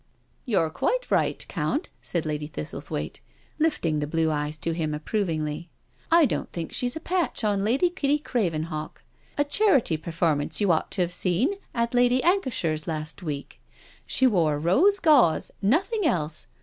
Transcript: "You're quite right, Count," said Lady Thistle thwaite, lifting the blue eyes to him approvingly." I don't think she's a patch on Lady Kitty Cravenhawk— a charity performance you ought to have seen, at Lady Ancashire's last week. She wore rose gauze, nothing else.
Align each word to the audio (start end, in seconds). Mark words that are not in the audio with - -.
"You're 0.47 0.71
quite 0.71 1.11
right, 1.11 1.45
Count," 1.47 1.89
said 2.01 2.25
Lady 2.25 2.47
Thistle 2.47 2.81
thwaite, 2.81 3.19
lifting 3.59 3.99
the 3.99 4.07
blue 4.07 4.31
eyes 4.31 4.57
to 4.57 4.71
him 4.71 4.95
approvingly." 4.95 5.69
I 6.19 6.25
don't 6.25 6.51
think 6.51 6.71
she's 6.73 6.95
a 6.95 6.99
patch 6.99 7.43
on 7.43 7.63
Lady 7.63 7.91
Kitty 7.91 8.17
Cravenhawk— 8.17 9.03
a 9.37 9.43
charity 9.43 9.97
performance 9.97 10.59
you 10.59 10.71
ought 10.71 10.89
to 10.93 11.01
have 11.03 11.13
seen, 11.13 11.53
at 11.75 11.93
Lady 11.93 12.23
Ancashire's 12.23 12.87
last 12.87 13.21
week. 13.21 13.61
She 14.07 14.25
wore 14.25 14.57
rose 14.57 14.97
gauze, 14.99 15.51
nothing 15.61 16.03
else. 16.07 16.47